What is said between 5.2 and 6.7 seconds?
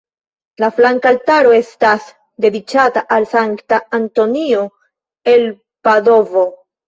el Padovo.